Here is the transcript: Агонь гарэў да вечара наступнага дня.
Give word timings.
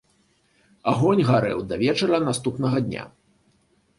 Агонь 0.91 1.21
гарэў 1.27 1.59
да 1.73 1.77
вечара 1.83 2.21
наступнага 2.29 2.77
дня. 2.87 3.03